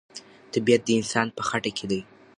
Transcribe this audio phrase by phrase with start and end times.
[0.53, 2.01] طبیعت د انسان په خټه کې دی.